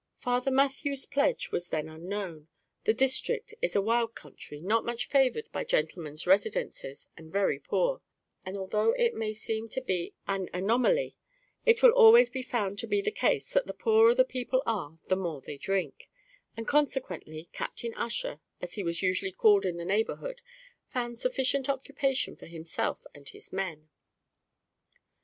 Father 0.17 0.49
Mathew's 0.49 1.05
pledge 1.05 1.51
was 1.51 1.67
then 1.67 1.87
unknown; 1.87 2.47
the 2.85 2.91
district 2.95 3.53
is 3.61 3.75
a 3.75 3.83
wild 3.83 4.15
country, 4.15 4.59
not 4.59 4.83
much 4.83 5.05
favoured 5.07 5.47
by 5.51 5.63
gentlemen's 5.63 6.25
residences, 6.25 7.07
and 7.17 7.31
very 7.31 7.59
poor; 7.59 8.01
and, 8.43 8.71
though 8.71 8.93
it 8.93 9.13
may 9.13 9.31
seem 9.31 9.69
to 9.69 9.79
be 9.79 10.15
an 10.27 10.49
anomaly, 10.55 11.17
it 11.67 11.83
will 11.83 11.91
always 11.91 12.31
be 12.31 12.41
found 12.41 12.79
to 12.79 12.87
be 12.87 12.99
the 12.99 13.11
case 13.11 13.53
that 13.53 13.67
the 13.67 13.75
poorer 13.75 14.15
the 14.15 14.25
people 14.25 14.63
are 14.65 14.97
the 15.07 15.15
more 15.15 15.39
they 15.39 15.57
drink; 15.59 16.09
and, 16.57 16.67
consequently, 16.67 17.47
Captain 17.53 17.93
Ussher, 17.93 18.39
as 18.59 18.73
he 18.73 18.83
was 18.83 19.03
usually 19.03 19.31
called 19.31 19.65
in 19.67 19.77
the 19.77 19.85
neighbourhood, 19.85 20.41
found 20.87 21.19
sufficient 21.19 21.69
occupation 21.69 22.35
for 22.35 22.47
himself 22.47 23.05
and 23.13 23.29
his 23.29 23.53
men. 23.53 23.87